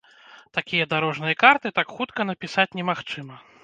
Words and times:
Такія 0.57 0.87
дарожныя 0.93 1.37
карты 1.43 1.75
так 1.79 1.87
хутка 2.01 2.21
напісаць 2.35 2.71
немагчыма. 2.83 3.35